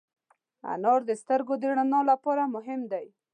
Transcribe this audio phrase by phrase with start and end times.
[0.73, 3.05] انار د سترګو د رڼا لپاره مهم دی.